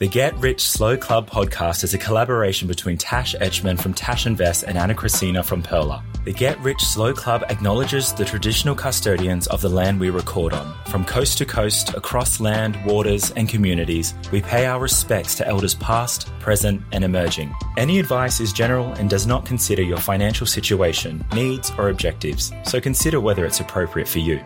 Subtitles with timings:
[0.00, 4.62] The Get Rich Slow Club podcast is a collaboration between Tash Etschmann from Tash Invest
[4.62, 6.02] and Ana Kresina from Pearler.
[6.24, 10.74] The Get Rich Slow Club acknowledges the traditional custodians of the land we record on.
[10.86, 15.74] From coast to coast, across land, waters, and communities, we pay our respects to elders
[15.74, 17.54] past, present, and emerging.
[17.76, 22.80] Any advice is general and does not consider your financial situation, needs, or objectives, so
[22.80, 24.40] consider whether it's appropriate for you.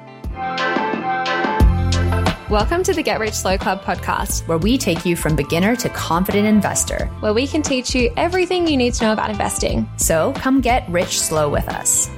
[2.55, 5.89] Welcome to the Get Rich Slow Club podcast, where we take you from beginner to
[5.89, 9.91] confident investor, where we can teach you everything you need to know about investing.
[9.97, 12.09] So come get rich slow with us.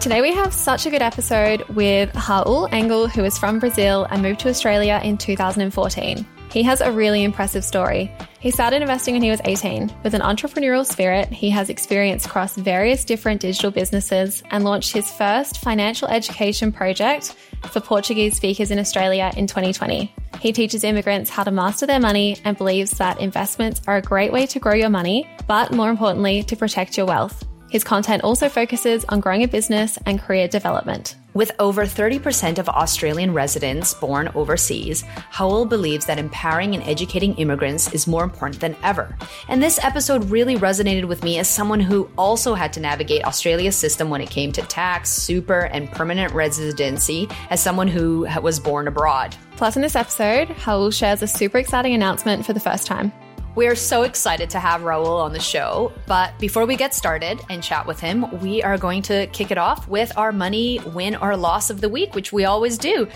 [0.00, 4.22] Today we have such a good episode with Raul Engel, who is from Brazil and
[4.22, 6.26] moved to Australia in 2014.
[6.50, 8.10] He has a really impressive story.
[8.40, 9.94] He started investing when he was 18.
[10.02, 15.12] With an entrepreneurial spirit, he has experience across various different digital businesses and launched his
[15.12, 17.36] first financial education project
[17.68, 20.14] for Portuguese speakers in Australia in 2020.
[20.40, 24.32] He teaches immigrants how to master their money and believes that investments are a great
[24.32, 27.44] way to grow your money, but more importantly, to protect your wealth.
[27.70, 31.14] His content also focuses on growing a business and career development.
[31.32, 37.92] With over 30% of Australian residents born overseas, Raul believes that empowering and educating immigrants
[37.92, 39.16] is more important than ever.
[39.46, 43.76] And this episode really resonated with me as someone who also had to navigate Australia's
[43.76, 48.88] system when it came to tax, super, and permanent residency as someone who was born
[48.88, 49.36] abroad.
[49.56, 53.12] Plus, in this episode, Raul shares a super exciting announcement for the first time.
[53.56, 55.92] We're so excited to have Raul on the show.
[56.06, 59.58] But before we get started and chat with him, we are going to kick it
[59.58, 63.08] off with our money win or loss of the week, which we always do.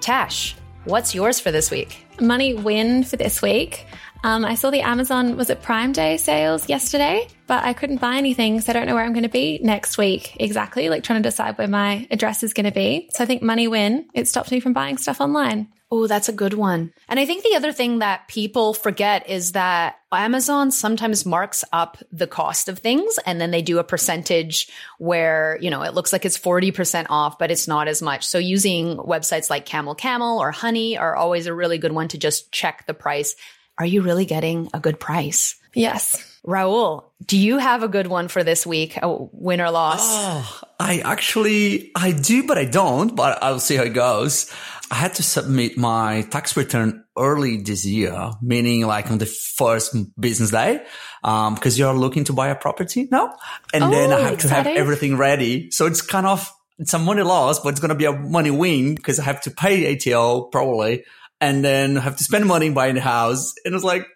[0.00, 2.06] Tash, what's yours for this week?
[2.20, 3.84] Money win for this week.
[4.22, 7.26] Um, I saw the Amazon, was it Prime Day sales yesterday?
[7.48, 9.98] But I couldn't buy anything, so I don't know where I'm going to be next
[9.98, 13.08] week exactly, like trying to decide where my address is going to be.
[13.12, 15.68] So I think money win, it stopped me from buying stuff online.
[15.92, 16.92] Oh, that's a good one.
[17.08, 21.98] And I think the other thing that people forget is that Amazon sometimes marks up
[22.12, 24.68] the cost of things and then they do a percentage
[24.98, 28.24] where, you know, it looks like it's 40% off, but it's not as much.
[28.24, 32.18] So using websites like Camel Camel or Honey are always a really good one to
[32.18, 33.34] just check the price.
[33.76, 35.56] Are you really getting a good price?
[35.74, 36.26] Yes.
[36.46, 38.96] Raul, do you have a good one for this week?
[39.02, 40.00] A win or loss?
[40.02, 44.50] Oh, I actually, I do, but I don't, but I'll see how it goes.
[44.90, 49.94] I had to submit my tax return early this year, meaning like on the first
[50.20, 50.84] business day,
[51.22, 53.36] um, because you're looking to buy a property now.
[53.72, 54.64] And oh, then I have exciting.
[54.64, 55.70] to have everything ready.
[55.70, 58.50] So it's kind of, it's a money loss, but it's going to be a money
[58.50, 61.04] win because I have to pay ATO probably
[61.40, 63.54] and then have to spend money buying a house.
[63.64, 64.06] And it was like,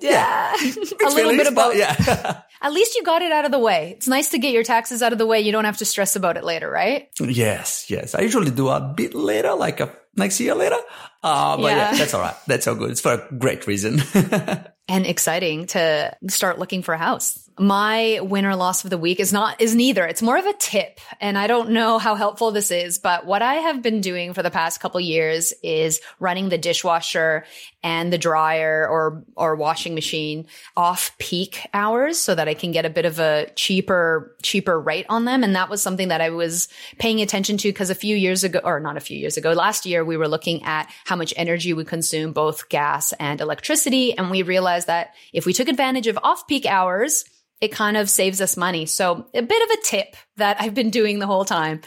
[0.00, 0.82] yeah, yeah.
[1.06, 2.40] a little bit about, yeah.
[2.60, 3.92] At least you got it out of the way.
[3.96, 5.40] It's nice to get your taxes out of the way.
[5.40, 7.08] You don't have to stress about it later, right?
[7.20, 8.14] Yes, yes.
[8.14, 10.78] I usually do a bit later, like a next year later.
[11.22, 11.92] Uh, but yeah.
[11.92, 11.96] Yeah.
[11.96, 12.36] that's all right.
[12.46, 12.90] That's all good.
[12.90, 14.02] It's for a great reason.
[14.88, 17.40] and exciting to start looking for a house.
[17.56, 20.04] My win or loss of the week is not, is neither.
[20.04, 20.98] It's more of a tip.
[21.20, 24.42] And I don't know how helpful this is, but what I have been doing for
[24.42, 27.44] the past couple years is running the dishwasher
[27.82, 30.46] and the dryer or, or washing machine
[30.76, 35.06] off peak hours so that I can get a bit of a cheaper, cheaper rate
[35.08, 35.44] on them.
[35.44, 36.68] And that was something that I was
[36.98, 39.86] paying attention to because a few years ago, or not a few years ago, last
[39.86, 44.16] year we were looking at how much energy we consume, both gas and electricity.
[44.16, 47.24] And we realized that if we took advantage of off peak hours,
[47.60, 48.86] it kind of saves us money.
[48.86, 51.80] So a bit of a tip that I've been doing the whole time.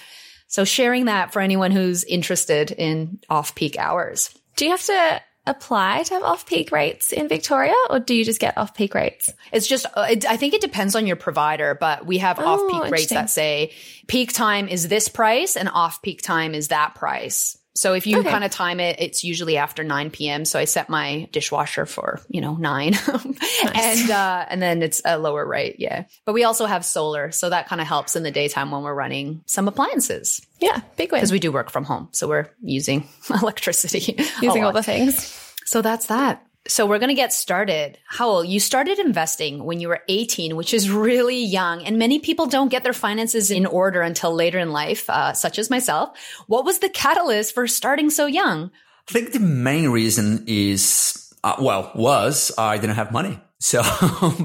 [0.48, 4.34] So sharing that for anyone who's interested in off peak hours.
[4.56, 8.26] Do you have to apply to have off peak rates in Victoria or do you
[8.26, 9.32] just get off peak rates?
[9.52, 12.72] It's just, it, I think it depends on your provider, but we have Oh, off
[12.72, 13.72] peak rates that say
[14.08, 17.58] peak time is this price and off peak time is that price.
[17.78, 18.30] So if you Okay.
[18.30, 20.46] kind of time it, it's usually after 9 p.m.
[20.46, 22.94] So I set my dishwasher for, you know, nine
[23.76, 25.76] and, uh, and then it's a lower rate.
[25.78, 26.06] Yeah.
[26.26, 27.32] But we also have solar.
[27.32, 31.12] So that kind of helps in the daytime when we're running some appliances Yeah, big
[31.12, 31.20] win.
[31.20, 32.10] because we do work from home.
[32.14, 34.18] So we're using electricity.
[34.42, 35.34] Using all the things.
[35.66, 36.44] So that's that.
[36.68, 37.98] So we're going to get started.
[38.14, 41.84] Raul, you started investing when you were 18, which is really young.
[41.86, 45.60] And many people don't get their finances in order until later in life, uh, such
[45.60, 46.18] as myself.
[46.48, 48.72] What was the catalyst for starting so young?
[49.10, 53.40] I think the main reason is, uh, well, was I didn't have money.
[53.60, 53.82] So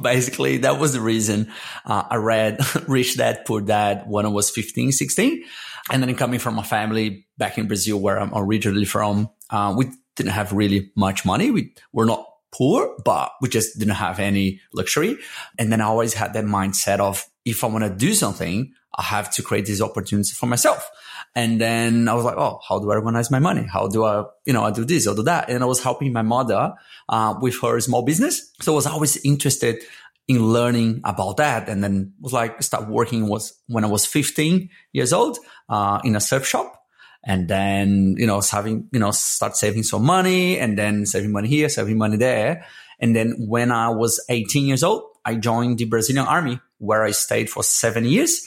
[0.01, 1.53] basically that was the reason
[1.85, 5.45] uh, I read Rich Dad Poor Dad when I was 15, 16.
[5.91, 9.75] And then coming from a family back in Brazil where I'm originally from, uh,
[10.17, 11.51] didn't have really much money.
[11.51, 15.17] We were not poor, but we just didn't have any luxury.
[15.59, 19.03] And then I always had that mindset of if I want to do something, I
[19.03, 20.89] have to create these opportunities for myself.
[21.35, 23.65] And then I was like, oh, how do I organize my money?
[23.65, 25.49] How do I, you know, I do this, I do that.
[25.49, 26.75] And I was helping my mother
[27.09, 28.53] uh, with her small business.
[28.61, 29.83] So I was always interested
[30.29, 31.69] in learning about that.
[31.69, 35.39] And then was like, start working was when I was 15 years old
[35.71, 36.82] uh, in a surf shop.
[37.25, 41.49] And then, you know, having, you know, start saving some money and then saving money
[41.49, 42.67] here, saving money there.
[42.99, 47.13] And then when I was 18 years old, I joined the Brazilian army where I
[47.13, 48.47] stayed for seven years.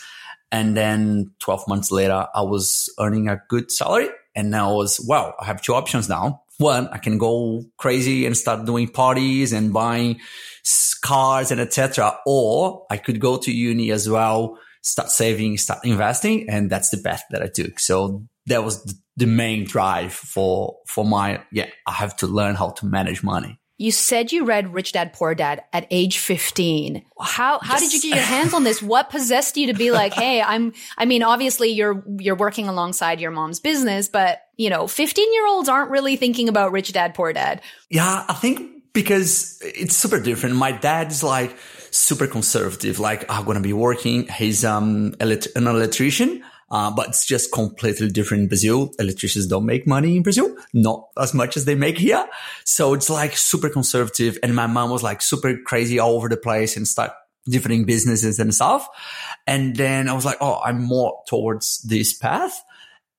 [0.51, 4.09] And then 12 months later, I was earning a good salary.
[4.35, 6.43] And now was, wow, I have two options now.
[6.57, 10.19] One, I can go crazy and start doing parties and buying
[11.01, 12.17] cars and etc.
[12.25, 16.49] Or I could go to uni as well, start saving, start investing.
[16.49, 17.79] And that's the path that I took.
[17.79, 22.69] So that was the main drive for, for my, yeah, I have to learn how
[22.71, 23.59] to manage money.
[23.77, 27.03] You said you read Rich Dad Poor Dad at age 15.
[27.19, 28.81] How how did you get your hands on this?
[28.81, 33.19] What possessed you to be like, "Hey, I'm I mean, obviously you're you're working alongside
[33.19, 37.61] your mom's business, but, you know, 15-year-olds aren't really thinking about Rich Dad Poor Dad."
[37.89, 40.55] Yeah, I think because it's super different.
[40.55, 41.57] My dad is like
[41.91, 42.99] super conservative.
[42.99, 44.25] Like I'm gonna be working.
[44.29, 46.43] He's um elect- an electrician.
[46.69, 48.91] Uh, but it's just completely different in Brazil.
[48.97, 52.27] Electricians don't make money in Brazil, not as much as they make here.
[52.63, 54.39] So it's like super conservative.
[54.41, 57.11] And my mom was like super crazy all over the place and start
[57.45, 58.87] different businesses and stuff.
[59.45, 62.59] And then I was like, oh, I'm more towards this path.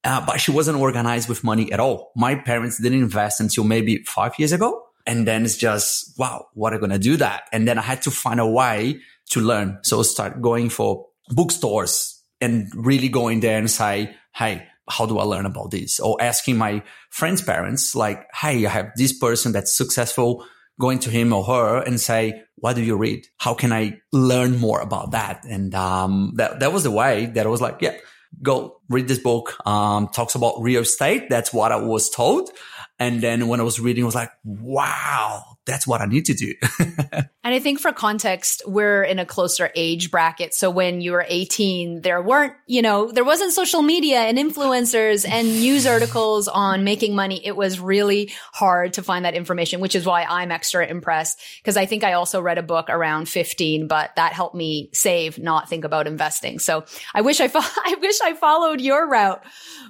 [0.02, 2.12] Uh, but she wasn't organized with money at all.
[2.16, 4.82] My parents didn't invest until maybe five years ago.
[5.06, 7.44] And then it's just, wow, what are going to do that?
[7.52, 9.00] And then I had to find a way
[9.30, 9.78] to learn.
[9.82, 15.24] So start going for bookstores and really going there and say, Hey, how do I
[15.24, 15.98] learn about this?
[16.00, 20.44] Or asking my friends' parents, like, Hey, I have this person that's successful
[20.78, 23.26] going to him or her and say, what do you read?
[23.38, 25.44] How can I learn more about that?
[25.44, 27.96] And, um, that, that was the way that I was like, yeah,
[28.42, 29.56] go read this book.
[29.66, 31.28] Um, talks about real estate.
[31.30, 32.50] That's what I was told.
[32.98, 36.34] And then when I was reading, I was like, wow, that's what I need to
[36.34, 36.54] do.
[37.46, 40.52] And I think for context, we're in a closer age bracket.
[40.52, 45.24] So when you were 18, there weren't, you know, there wasn't social media and influencers
[45.24, 47.40] and news articles on making money.
[47.46, 51.40] It was really hard to find that information, which is why I'm extra impressed.
[51.64, 55.38] Cause I think I also read a book around 15, but that helped me save,
[55.38, 56.58] not think about investing.
[56.58, 59.44] So I wish I, fo- I wish I followed your route,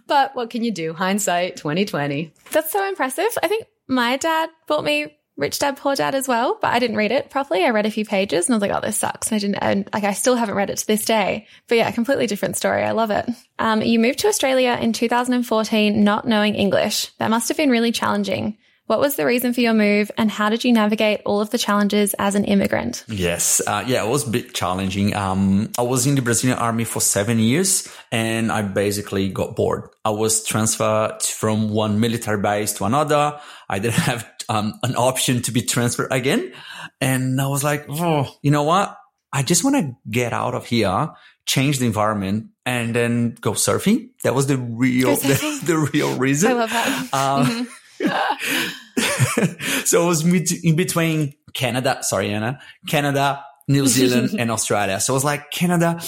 [0.06, 0.92] but what can you do?
[0.92, 2.34] Hindsight 2020.
[2.50, 3.30] That's so impressive.
[3.42, 6.96] I think my dad bought me Rich Dad Poor Dad as well, but I didn't
[6.96, 7.64] read it properly.
[7.64, 9.28] I read a few pages and I was like, oh, this sucks.
[9.28, 11.46] And I didn't, and like, I still haven't read it to this day.
[11.68, 12.82] But yeah, completely different story.
[12.82, 13.28] I love it.
[13.58, 17.12] Um, you moved to Australia in 2014, not knowing English.
[17.18, 18.56] That must have been really challenging.
[18.86, 21.58] What was the reason for your move and how did you navigate all of the
[21.58, 23.04] challenges as an immigrant?
[23.08, 23.60] Yes.
[23.66, 25.14] Uh, yeah, it was a bit challenging.
[25.14, 29.88] Um, I was in the Brazilian army for seven years and I basically got bored.
[30.04, 33.40] I was transferred from one military base to another.
[33.68, 36.52] I didn't have um, an option to be transferred again.
[37.00, 38.96] And I was like, oh, you know what?
[39.32, 41.10] I just want to get out of here,
[41.44, 44.10] change the environment and then go surfing.
[44.22, 46.52] That was the real, the, the, real reason.
[46.52, 47.08] I love that.
[47.12, 47.64] Um, mm-hmm.
[49.84, 50.24] so it was
[50.64, 55.00] in between Canada, sorry, Anna, Canada, New Zealand and Australia.
[55.00, 55.98] So I was like, Canada,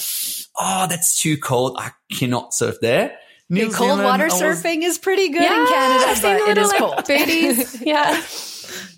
[0.59, 1.77] oh, that's too cold.
[1.79, 3.17] I cannot surf there.
[3.51, 6.69] New cold Zealand, water was, surfing is pretty good yeah, in Canada, but it is
[6.69, 6.97] like cold.
[7.07, 7.83] Booties.
[7.87, 8.23] yeah.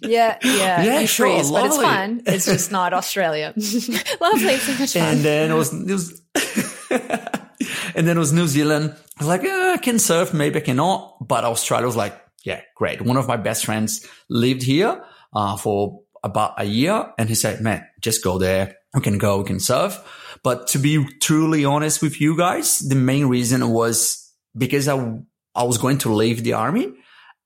[0.03, 2.23] Yeah, yeah, yeah, sure, freeze, but it's fun.
[2.27, 3.53] It's just not Australia.
[4.21, 5.03] lovely, so much fun.
[5.03, 6.23] And then it was, it was
[7.95, 8.95] and then it was New Zealand.
[9.19, 11.27] I was like, I can surf, maybe I cannot.
[11.27, 13.03] But Australia was like, yeah, great.
[13.03, 15.05] One of my best friends lived here
[15.35, 18.77] uh, for about a year, and he said, "Man, just go there.
[18.95, 19.39] We can go.
[19.39, 19.99] We can surf."
[20.43, 25.19] But to be truly honest with you guys, the main reason was because I
[25.55, 26.93] I was going to leave the army,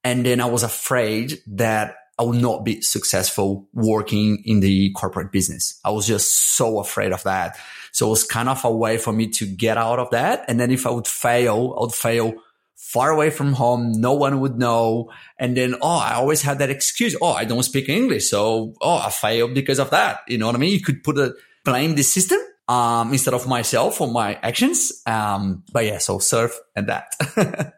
[0.03, 5.31] and then I was afraid that I would not be successful working in the corporate
[5.31, 5.79] business.
[5.83, 7.57] I was just so afraid of that.
[7.91, 10.45] So it was kind of a way for me to get out of that.
[10.47, 12.33] And then if I would fail, I would fail
[12.75, 13.91] far away from home.
[13.93, 15.11] No one would know.
[15.39, 17.15] And then, oh, I always had that excuse.
[17.21, 18.29] Oh, I don't speak English.
[18.29, 20.19] So, oh, I failed because of that.
[20.27, 20.73] You know what I mean?
[20.73, 25.01] You could put a blame the system, um, instead of myself for my actions.
[25.05, 27.13] Um, but yeah, so surf and that.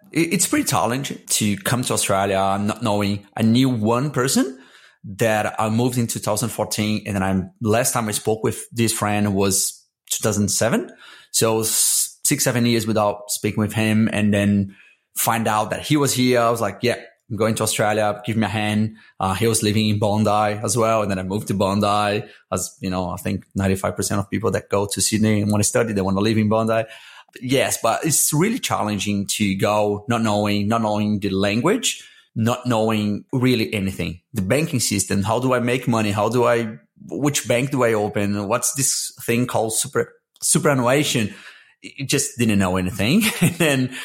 [0.11, 3.25] it's pretty challenging to come to Australia not knowing.
[3.35, 4.59] I knew one person
[5.03, 9.35] that I moved in 2014 and then I'm last time I spoke with this friend
[9.35, 10.91] was 2007.
[11.31, 14.09] So six, seven years without speaking with him.
[14.11, 14.75] And then
[15.17, 16.39] find out that he was here.
[16.39, 18.21] I was like, yeah, I'm going to Australia.
[18.25, 18.97] Give me a hand.
[19.19, 20.29] Uh, he was living in Bondi
[20.63, 21.01] as well.
[21.01, 24.69] And then I moved to Bondi as, you know, I think 95% of people that
[24.69, 26.83] go to Sydney and want to study, they want to live in Bondi.
[27.41, 33.25] Yes, but it's really challenging to go not knowing, not knowing the language, not knowing
[33.33, 34.21] really anything.
[34.33, 35.23] The banking system.
[35.23, 36.11] How do I make money?
[36.11, 36.77] How do I,
[37.09, 38.47] which bank do I open?
[38.47, 41.33] What's this thing called super, superannuation?
[41.81, 43.23] It just didn't know anything.
[43.41, 43.97] and then,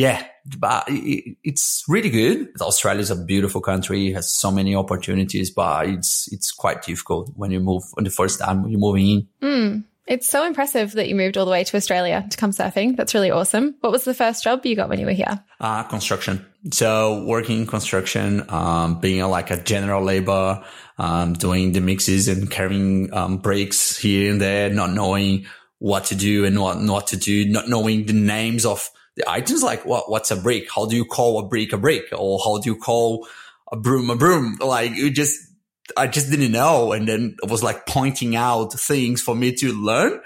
[0.00, 0.24] yeah,
[0.58, 2.48] but it's really good.
[2.62, 7.50] Australia is a beautiful country, has so many opportunities, but it's it's quite difficult when
[7.50, 9.28] you move on the first time you're moving in.
[9.42, 9.84] Mm.
[10.06, 12.96] It's so impressive that you moved all the way to Australia to come surfing.
[12.96, 13.76] That's really awesome.
[13.80, 15.44] What was the first job you got when you were here?
[15.60, 16.46] Uh, construction.
[16.72, 20.64] So working in construction, um, being a, like a general labor,
[20.96, 25.44] um, doing the mixes and carrying um, breaks here and there, not knowing
[25.78, 29.62] what to do and what not to do, not knowing the names of the items
[29.62, 30.68] like what what's a brick?
[30.74, 32.04] How do you call a brick a brick?
[32.12, 33.28] Or how do you call
[33.70, 34.56] a broom a broom?
[34.60, 35.38] Like you just
[35.96, 36.92] I just didn't know.
[36.92, 40.20] And then it was like pointing out things for me to learn.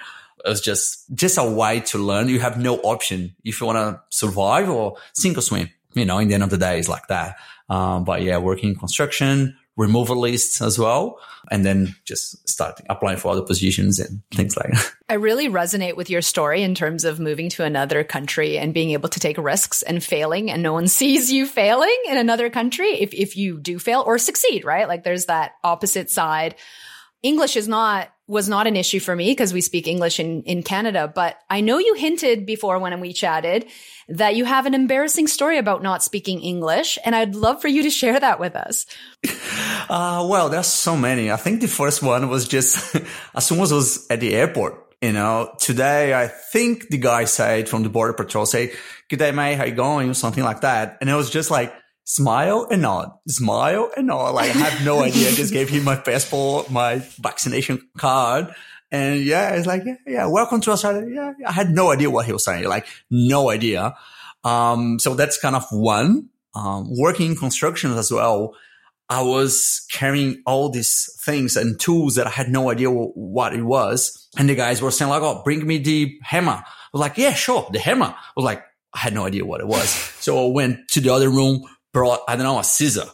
[0.45, 2.29] It was just just a way to learn.
[2.29, 5.71] You have no option if you want to survive or sink or swim.
[5.95, 7.37] You know, in the end of the day, it's like that.
[7.69, 11.19] Um, but yeah, working in construction, removalists as well.
[11.51, 14.93] And then just start applying for other positions and things like that.
[15.09, 18.93] I really resonate with your story in terms of moving to another country and being
[18.93, 22.89] able to take risks and failing and no one sees you failing in another country
[23.01, 24.89] if, if you do fail or succeed, right?
[24.89, 26.55] Like there's that opposite side.
[27.23, 30.63] English is not was not an issue for me because we speak English in, in
[30.63, 31.13] Canada.
[31.13, 33.67] But I know you hinted before when we chatted
[34.09, 36.99] that you have an embarrassing story about not speaking English.
[37.05, 38.87] And I'd love for you to share that with us.
[39.87, 41.31] Uh, well, there's so many.
[41.31, 42.97] I think the first one was just
[43.35, 44.83] as soon as I was at the airport.
[45.03, 48.73] You know, today I think the guy said from the border patrol say,
[49.11, 49.57] "Good day, mate.
[49.57, 50.97] How you going?" something like that.
[51.03, 54.35] And it was just like, smile and nod, smile and nod.
[54.35, 55.29] Like I have no idea.
[55.29, 58.55] I just gave him my passport, my vaccination card.
[58.93, 61.07] And yeah, it's like, yeah, yeah, welcome to Australia.
[61.09, 62.65] Yeah, I had no idea what he was saying.
[62.65, 63.95] Like no idea.
[64.45, 66.29] Um, so that's kind of one.
[66.55, 68.55] Um, working in construction as well.
[69.09, 73.63] I was carrying all these things and tools that I had no idea what it
[73.63, 74.29] was.
[74.39, 76.63] And the guys were saying like, Oh, bring me the hammer.
[76.63, 77.69] I was like, yeah, sure.
[77.73, 78.15] The hammer.
[78.17, 78.63] I was like,
[78.95, 79.89] I had no idea what it was.
[80.21, 81.65] so I went to the other room,
[81.95, 83.07] brought, I don't know, a scissor.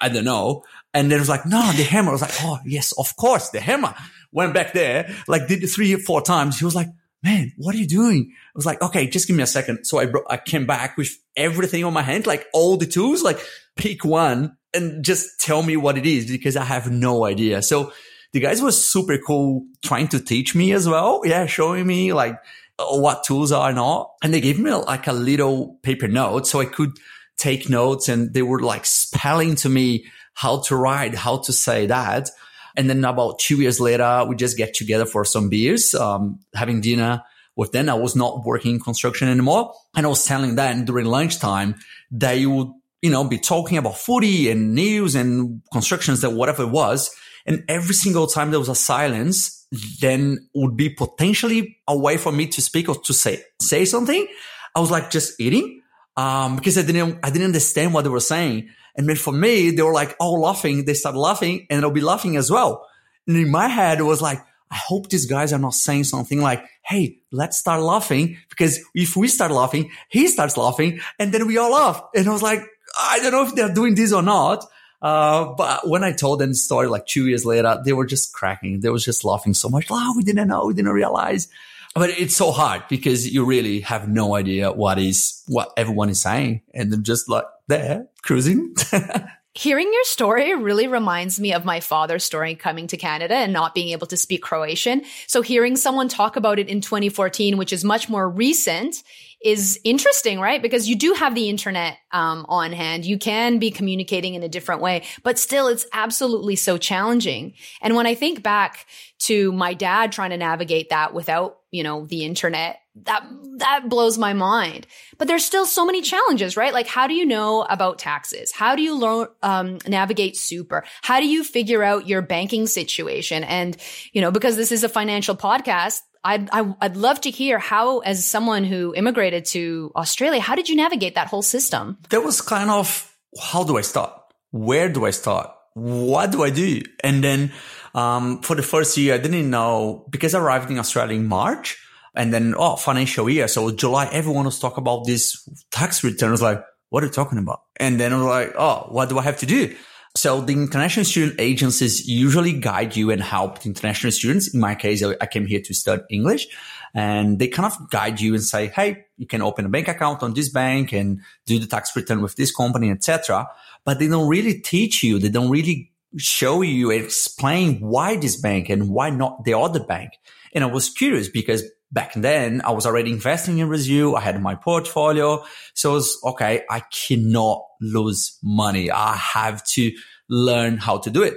[0.00, 0.62] I don't know.
[0.94, 2.10] And then it was like, no, the hammer.
[2.10, 3.94] I was like, oh, yes, of course, the hammer.
[4.30, 6.58] Went back there, like did three or four times.
[6.58, 6.88] He was like,
[7.22, 8.30] man, what are you doing?
[8.32, 9.84] I was like, okay, just give me a second.
[9.84, 13.22] So I, brought, I came back with everything on my hand, like all the tools,
[13.22, 13.40] like
[13.74, 17.62] pick one and just tell me what it is because I have no idea.
[17.62, 17.92] So
[18.32, 21.22] the guys were super cool trying to teach me as well.
[21.24, 21.46] Yeah.
[21.46, 22.38] Showing me like
[22.78, 24.12] what tools are not.
[24.22, 26.92] And they gave me like a little paper note so I could
[27.36, 31.86] take notes and they were like spelling to me how to write, how to say
[31.86, 32.30] that.
[32.76, 36.82] And then about two years later, we just get together for some beers, um, having
[36.82, 37.22] dinner
[37.56, 37.88] with them.
[37.88, 39.72] I was not working in construction anymore.
[39.94, 41.76] And I was telling them during lunchtime,
[42.10, 42.68] they would,
[43.00, 47.14] you know, be talking about footy and news and constructions that whatever it was.
[47.46, 49.66] And every single time there was a silence,
[50.00, 54.26] then would be potentially a way for me to speak or to say, say something.
[54.74, 55.80] I was like just eating,
[56.16, 58.70] um, because I didn't, I didn't understand what they were saying.
[58.96, 60.84] And then for me, they were like all laughing.
[60.84, 62.86] They started laughing and I'll be laughing as well.
[63.26, 66.40] And in my head, it was like, I hope these guys are not saying something
[66.40, 71.46] like, Hey, let's start laughing because if we start laughing, he starts laughing and then
[71.46, 72.02] we all laugh.
[72.14, 72.60] And I was like,
[72.98, 74.64] I don't know if they're doing this or not.
[75.02, 78.32] Uh, but when I told them the story like two years later, they were just
[78.32, 78.80] cracking.
[78.80, 79.86] They was just laughing so much.
[79.90, 80.66] Oh, we didn't know.
[80.66, 81.48] We didn't realize.
[81.96, 86.20] But it's so hard because you really have no idea what is, what everyone is
[86.20, 86.60] saying.
[86.74, 88.74] And they're just like there cruising.
[89.56, 93.74] Hearing your story really reminds me of my father's story coming to Canada and not
[93.74, 95.02] being able to speak Croatian.
[95.26, 99.02] So hearing someone talk about it in 2014, which is much more recent,
[99.42, 100.60] is interesting, right?
[100.60, 103.06] Because you do have the internet um, on hand.
[103.06, 107.54] You can be communicating in a different way, but still it's absolutely so challenging.
[107.80, 108.86] And when I think back
[109.20, 113.26] to my dad trying to navigate that without, you know, the internet, that,
[113.58, 114.86] that blows my mind.
[115.18, 116.72] But there's still so many challenges, right?
[116.72, 118.52] Like, how do you know about taxes?
[118.52, 120.84] How do you learn, um, navigate super?
[121.02, 123.44] How do you figure out your banking situation?
[123.44, 123.76] And,
[124.12, 127.30] you know, because this is a financial podcast, I'd, I, would i would love to
[127.30, 131.98] hear how, as someone who immigrated to Australia, how did you navigate that whole system?
[132.10, 134.12] That was kind of, how do I start?
[134.50, 135.50] Where do I start?
[135.74, 136.82] What do I do?
[137.04, 137.52] And then,
[137.94, 141.78] um, for the first year, I didn't know because I arrived in Australia in March
[142.16, 143.48] and then, oh, financial year.
[143.48, 146.30] So July, everyone was talking about this tax return.
[146.30, 147.62] Was like, what are you talking about?
[147.76, 149.74] And then I was like, oh, what do I have to do?
[150.16, 154.54] So the international student agencies usually guide you and help the international students.
[154.54, 156.46] In my case, I came here to study English
[156.94, 160.22] and they kind of guide you and say, Hey, you can open a bank account
[160.22, 163.46] on this bank and do the tax return with this company, etc.
[163.84, 165.18] But they don't really teach you.
[165.18, 169.84] They don't really show you and explain why this bank and why not the other
[169.84, 170.12] bank.
[170.54, 171.62] And I was curious because
[171.92, 174.16] back then I was already investing in Brazil.
[174.16, 175.44] I had my portfolio.
[175.74, 178.90] So it was, okay, I cannot lose money.
[178.90, 179.92] I have to
[180.28, 181.34] learn how to do it.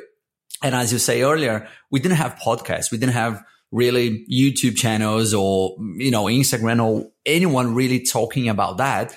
[0.64, 2.92] And as you say earlier, we didn't have podcasts.
[2.92, 8.78] We didn't have really YouTube channels or, you know, Instagram or anyone really talking about
[8.78, 9.16] that.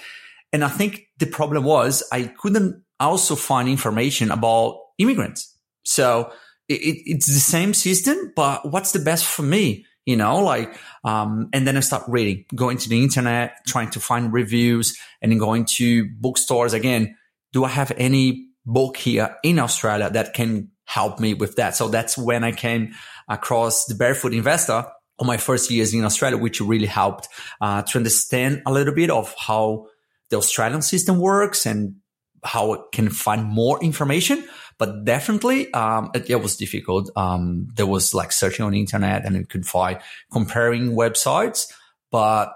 [0.52, 5.56] And I think the problem was I couldn't also find information about immigrants.
[5.84, 6.30] So
[6.68, 9.86] it, it's the same system, but what's the best for me?
[10.04, 14.00] You know, like, um, and then I start reading, going to the internet, trying to
[14.00, 17.16] find reviews and then going to bookstores again.
[17.52, 21.76] Do I have any book here in Australia that can help me with that?
[21.76, 22.94] So that's when I came
[23.28, 24.84] across the Barefoot Investor
[25.18, 27.28] on my first years in Australia, which really helped,
[27.60, 29.86] uh, to understand a little bit of how
[30.30, 31.96] the Australian system works and
[32.42, 34.42] how it can find more information
[34.78, 37.10] but definitely um, it, it, was difficult.
[37.16, 39.98] Um, there was like searching on the internet and it could find
[40.32, 41.72] comparing websites,
[42.10, 42.54] but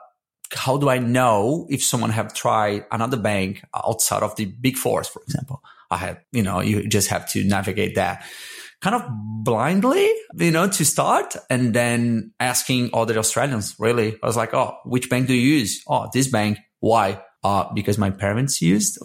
[0.53, 5.09] how do I know if someone have tried another bank outside of the big fours,
[5.09, 5.63] for example?
[5.91, 8.25] I had, you know, you just have to navigate that
[8.81, 9.09] kind of
[9.43, 14.19] blindly, you know, to start and then asking other Australians, really.
[14.23, 15.83] I was like, Oh, which bank do you use?
[15.87, 16.59] Oh, this bank.
[16.81, 17.23] Why?
[17.43, 18.99] Uh, because my parents used.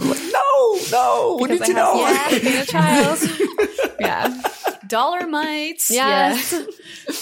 [0.91, 1.95] Like, no, we need to know.
[1.95, 3.19] Yeah, being a child.
[3.99, 4.41] yeah.
[4.87, 5.89] Dollarmites.
[5.89, 6.53] Yes.
[6.53, 7.15] Yeah.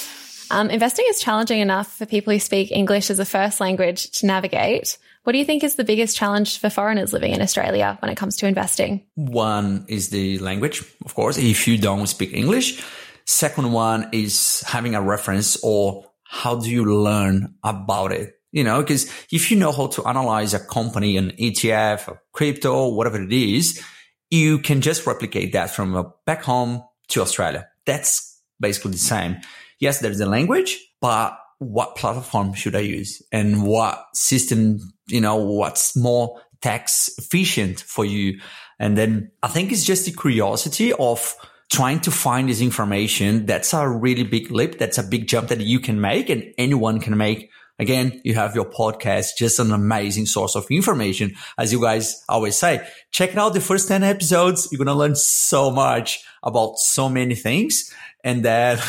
[0.51, 4.25] Um, investing is challenging enough for people who speak English as a first language to
[4.25, 4.97] navigate.
[5.23, 8.15] What do you think is the biggest challenge for foreigners living in Australia when it
[8.15, 9.05] comes to investing?
[9.15, 12.83] One is the language, of course, if you don't speak English.
[13.25, 18.38] Second one is having a reference or how do you learn about it?
[18.51, 22.89] You know, because if you know how to analyze a company, an ETF, a crypto,
[22.89, 23.83] whatever it is,
[24.31, 27.67] you can just replicate that from uh, back home to Australia.
[27.85, 29.37] That's basically the same.
[29.79, 35.35] Yes, there's a language, but what platform should I use and what system, you know,
[35.35, 38.39] what's more tax efficient for you?
[38.79, 41.35] And then I think it's just the curiosity of
[41.71, 43.45] trying to find this information.
[43.45, 44.79] That's a really big leap.
[44.79, 48.55] That's a big jump that you can make and anyone can make Again, you have
[48.55, 51.35] your podcast, just an amazing source of information.
[51.57, 54.67] As you guys always say, check out the first 10 episodes.
[54.69, 57.93] You're going to learn so much about so many things.
[58.21, 58.79] And then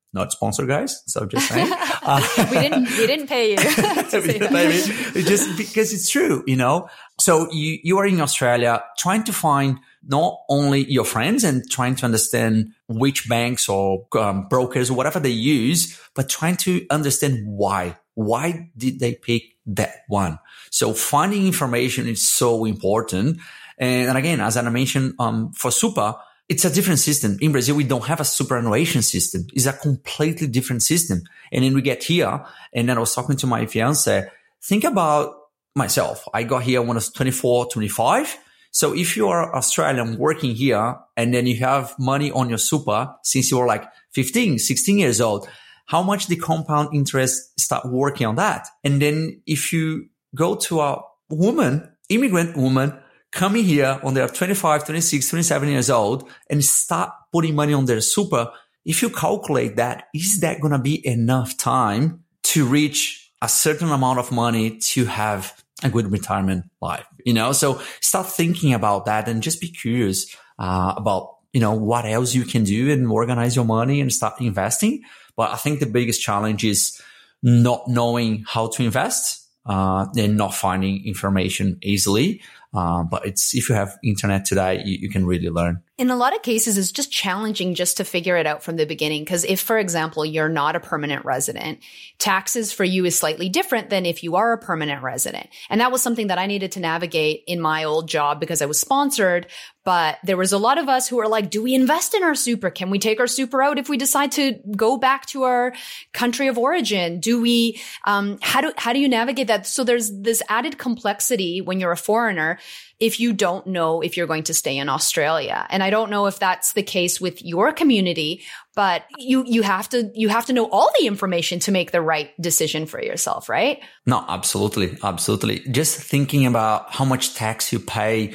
[0.12, 1.02] not sponsor guys.
[1.06, 1.72] So just saying.
[2.02, 3.56] Uh, we didn't, we didn't pay you.
[4.50, 6.88] Maybe just because it's true, you know?
[7.20, 11.94] So you, you are in Australia trying to find not only your friends and trying
[11.96, 17.46] to understand which banks or um, brokers or whatever they use, but trying to understand
[17.46, 17.96] why.
[18.20, 20.38] Why did they pick that one?
[20.70, 23.38] So finding information is so important.
[23.78, 26.14] And, again, as I mentioned, um, for Super,
[26.48, 27.38] it's a different system.
[27.40, 29.46] In Brazil, we don't have a superannuation system.
[29.54, 31.22] It's a completely different system.
[31.50, 34.28] And then we get here, and then I was talking to my fiance.
[34.62, 35.34] Think about
[35.74, 36.28] myself.
[36.34, 38.36] I got here when I was 24, 25.
[38.72, 43.14] So if you are Australian working here and then you have money on your super
[43.22, 45.48] since you were like 15, 16 years old,
[45.90, 48.68] how much the compound interest start working on that?
[48.84, 52.96] And then if you go to a woman, immigrant woman
[53.32, 58.00] coming here when they're 25, 26, 27 years old and start putting money on their
[58.00, 58.52] super,
[58.84, 63.90] if you calculate that, is that going to be enough time to reach a certain
[63.90, 67.06] amount of money to have a good retirement life?
[67.24, 71.74] You know, so start thinking about that and just be curious uh, about, you know,
[71.74, 75.02] what else you can do and organize your money and start investing.
[75.36, 77.00] But I think the biggest challenge is
[77.42, 82.42] not knowing how to invest uh, and not finding information easily.
[82.72, 85.82] Uh, but it's if you have internet today, you, you can really learn.
[85.98, 88.86] In a lot of cases it's just challenging just to figure it out from the
[88.86, 89.24] beginning.
[89.24, 91.80] Because if for example you're not a permanent resident
[92.18, 95.48] taxes for you is slightly different than if you are a permanent resident.
[95.68, 98.66] And that was something that i needed to navigate in my old job because i
[98.66, 99.48] was sponsored.
[99.82, 102.36] But there was a lot of us who were like do we invest in our
[102.36, 102.70] super?
[102.70, 105.74] Can we take our super out if we decide to go back to our
[106.12, 107.18] country of origin?
[107.18, 109.66] Do we um, how do how do you navigate that?
[109.66, 112.59] So there's this added complexity when you're a foreigner
[112.98, 115.66] if you don't know if you're going to stay in Australia.
[115.70, 118.42] And I don't know if that's the case with your community,
[118.74, 122.02] but you, you have to, you have to know all the information to make the
[122.02, 123.80] right decision for yourself, right?
[124.04, 124.98] No, absolutely.
[125.02, 125.60] Absolutely.
[125.70, 128.34] Just thinking about how much tax you pay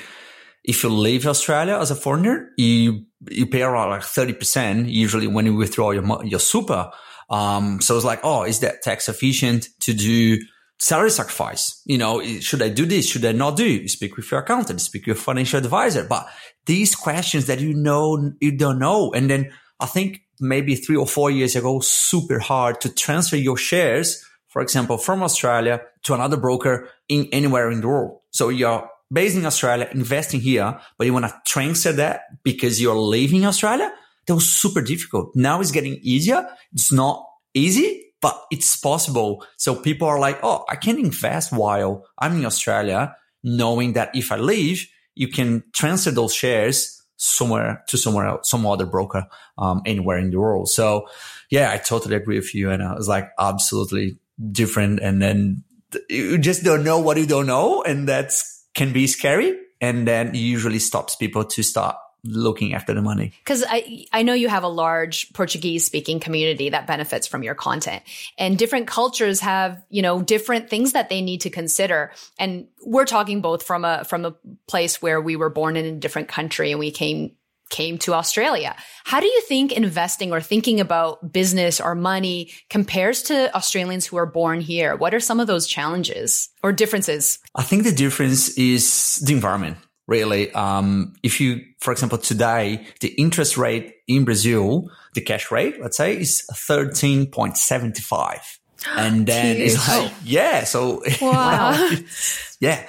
[0.63, 5.45] if you leave Australia as a foreigner, you, you pay around like 30% usually when
[5.45, 6.91] you withdraw your, your super.
[7.29, 10.39] Um, so it's like, oh, is that tax efficient to do
[10.79, 11.81] salary sacrifice.
[11.85, 13.09] You know, should I do this?
[13.09, 13.88] Should I not do?
[13.88, 16.03] Speak with your accountant, speak with your financial advisor.
[16.03, 16.27] But
[16.65, 19.11] these questions that you know, you don't know.
[19.13, 23.57] And then I think maybe three or four years ago, super hard to transfer your
[23.57, 28.19] shares, for example, from Australia to another broker in anywhere in the world.
[28.31, 32.95] So you're based in Australia, investing here, but you want to transfer that because you're
[32.95, 33.91] leaving Australia.
[34.27, 35.35] That was super difficult.
[35.35, 36.47] Now it's getting easier.
[36.73, 39.45] It's not easy, but it's possible.
[39.58, 44.32] So people are like, oh, I can invest while I'm in Australia, knowing that if
[44.32, 49.82] I leave, you can transfer those shares somewhere to somewhere else, some other broker, um,
[49.86, 50.69] anywhere in the world.
[50.69, 51.08] So
[51.49, 52.71] yeah, I totally agree with you.
[52.71, 54.17] And I was like, absolutely
[54.51, 54.99] different.
[55.01, 55.63] And then
[56.10, 57.84] you just don't know what you don't know.
[57.84, 59.58] And that's can be scary.
[59.82, 63.33] And then it usually stops people to start looking after the money.
[63.39, 67.55] Because I, I know you have a large Portuguese speaking community that benefits from your
[67.55, 68.03] content
[68.38, 72.11] and different cultures have, you know, different things that they need to consider.
[72.39, 74.35] And we're talking both from a, from a
[74.67, 77.35] place where we were born in a different country and we came
[77.69, 78.75] came to Australia.
[79.05, 84.17] How do you think investing or thinking about business or money compares to Australians who
[84.17, 84.95] are born here?
[84.95, 87.39] What are some of those challenges or differences?
[87.55, 89.77] I think the difference is the environment
[90.08, 90.52] really.
[90.52, 95.98] Um, if you, for example, today, the interest rate in Brazil, the cash rate, let's
[95.98, 98.39] say, is 13.75.
[98.98, 101.89] And then it's like, yeah, so, wow.
[102.60, 102.88] yeah.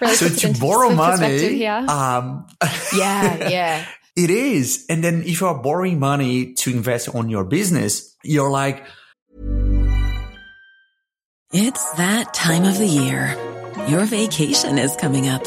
[0.00, 2.46] Really so to borrow money, um,
[2.96, 4.86] yeah, yeah, it is.
[4.88, 8.84] And then if you are borrowing money to invest on your business, you're like,
[11.52, 13.34] it's that time of the year.
[13.88, 15.46] Your vacation is coming up.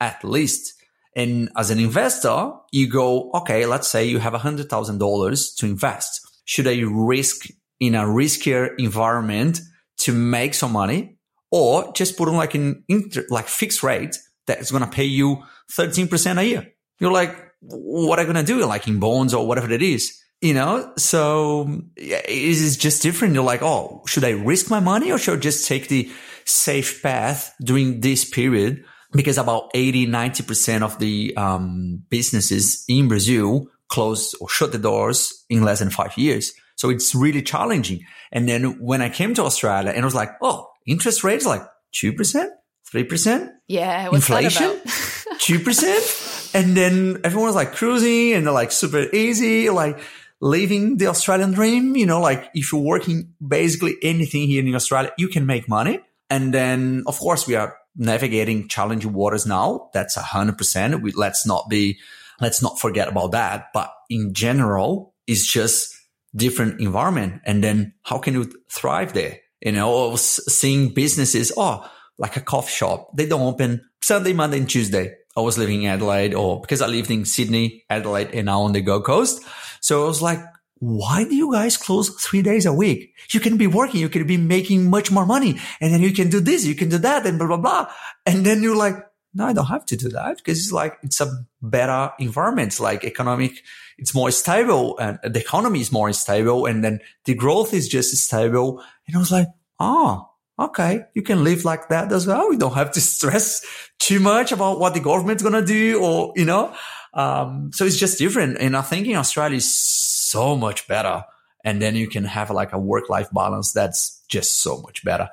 [0.00, 0.74] at least.
[1.14, 6.20] And as an investor, you go, okay, let's say you have $100,000 to invest.
[6.44, 7.46] Should I risk
[7.80, 9.60] in a riskier environment
[9.98, 11.18] to make some money
[11.50, 15.42] or just put on like an inter, like fixed rate that's going to pay you
[15.72, 16.72] 13% a year?
[17.00, 18.64] You're like, what are you going to do?
[18.66, 20.92] Like in bonds or whatever it is, you know?
[20.98, 23.32] So it is just different.
[23.32, 26.10] You're like, oh, should I risk my money or should I just take the
[26.44, 28.84] safe path during this period?
[29.16, 35.44] Because about 80, 90% of the um, businesses in Brazil closed or shut the doors
[35.48, 36.52] in less than five years.
[36.76, 38.04] So it's really challenging.
[38.32, 41.62] And then when I came to Australia and I was like, oh, interest rates like
[41.94, 42.48] 2%,
[42.92, 43.52] 3%.
[43.68, 44.10] Yeah.
[44.12, 46.32] Inflation, 2%.
[46.54, 50.00] And then everyone was like cruising and they're like super easy, like
[50.40, 51.96] living the Australian dream.
[51.96, 56.00] You know, like if you're working basically anything here in Australia, you can make money.
[56.30, 59.90] And then of course we are navigating challenging waters now.
[59.92, 61.02] That's a hundred percent.
[61.02, 61.98] We let's not be,
[62.40, 63.68] let's not forget about that.
[63.72, 65.94] But in general, it's just
[66.34, 67.42] different environment.
[67.44, 69.38] And then how can you thrive there?
[69.60, 74.68] You know, seeing businesses, oh, like a coffee shop, they don't open Sunday, Monday, and
[74.68, 75.14] Tuesday.
[75.36, 78.72] I was living in Adelaide or because I lived in Sydney, Adelaide, and now on
[78.72, 79.42] the Gold Coast.
[79.80, 80.40] So I was like,
[80.78, 83.14] why do you guys close three days a week?
[83.30, 84.00] You can be working.
[84.00, 86.88] You can be making much more money and then you can do this, you can
[86.88, 87.90] do that and blah, blah, blah.
[88.26, 88.96] And then you're like,
[89.34, 92.78] no, I don't have to do that because it's like, it's a better environment.
[92.80, 93.62] Like economic,
[93.98, 98.14] it's more stable and the economy is more stable and then the growth is just
[98.16, 98.82] stable.
[99.06, 102.52] And I was like, oh, okay, you can live like that as well.
[102.52, 103.64] You don't have to stress
[103.98, 106.74] too much about what the government's going to do or, you know,
[107.16, 108.58] um, so it's just different.
[108.60, 111.24] And I think in Australia is so much better.
[111.64, 115.28] And then you can have like a work life balance that's just so much better.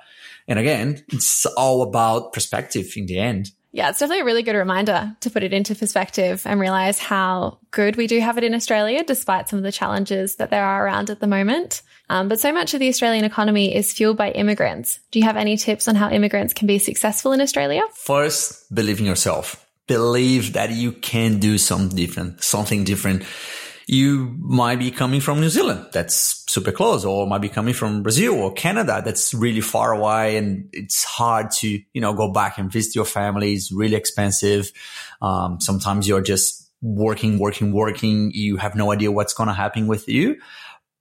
[0.48, 3.52] And again, it's all about perspective in the end.
[3.76, 7.58] Yeah, it's definitely a really good reminder to put it into perspective and realize how
[7.72, 10.86] good we do have it in Australia, despite some of the challenges that there are
[10.86, 11.82] around at the moment.
[12.08, 15.00] Um, but so much of the Australian economy is fueled by immigrants.
[15.10, 17.82] Do you have any tips on how immigrants can be successful in Australia?
[17.94, 19.63] First, believe in yourself.
[19.88, 23.24] Believe that you can do something different, something different
[23.88, 25.88] you might be coming from New Zealand.
[25.92, 29.02] That's super close or might be coming from Brazil or Canada.
[29.04, 33.06] That's really far away and it's hard to, you know, go back and visit your
[33.06, 33.54] family.
[33.54, 34.72] It's really expensive.
[35.22, 38.32] Um, sometimes you're just working, working, working.
[38.34, 40.38] You have no idea what's going to happen with you,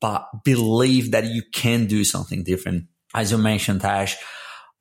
[0.01, 2.87] but believe that you can do something different.
[3.15, 4.17] As you mentioned, Tash,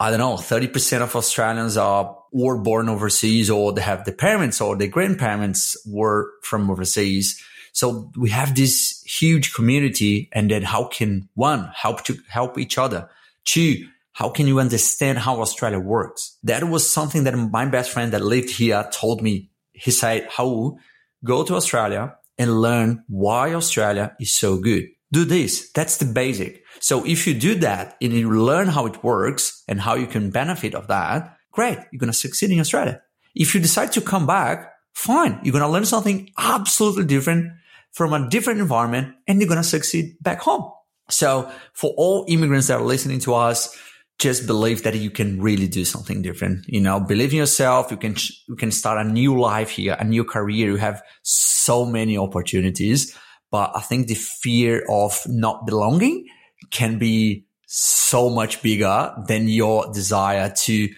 [0.02, 4.62] I don't know, 30% of Australians are were born overseas or they have the parents
[4.62, 10.30] or the grandparents were from overseas so we have this huge community.
[10.32, 13.10] And then how can one help to help each other?
[13.46, 13.88] Two,
[14.20, 16.38] Raul can you understand how Australia works?
[16.44, 19.50] That was something that my best friend that lived here told me.
[19.74, 20.78] He said, how
[21.24, 24.90] go to Australia and learn why Australia is so good.
[25.12, 25.72] Do this.
[25.72, 26.64] That's the basic.
[26.80, 30.32] So if you do that and you learn how it works and how you can
[30.32, 31.78] benefit of that, great.
[31.92, 33.02] You're going to succeed in Australia.
[33.36, 35.40] If you decide to come back, fine.
[35.44, 37.52] You're going to learn something absolutely different
[37.92, 40.72] from a different environment and you're going to succeed back home.
[41.10, 43.78] So for all immigrants that are listening to us,
[44.18, 46.66] just believe that you can really do something different.
[46.68, 47.90] You know, believe in yourself.
[47.90, 48.16] You can,
[48.48, 50.68] you can start a new life here, a new career.
[50.68, 53.18] You have so many opportunities,
[53.52, 56.26] but I think the fear of not belonging
[56.72, 60.90] can be so much bigger than your desire to,